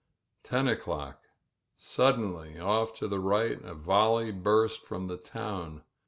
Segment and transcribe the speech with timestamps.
[0.41, 1.21] Ten o'clock.
[1.77, 5.83] Suddenly off to the right a volley burst from the town.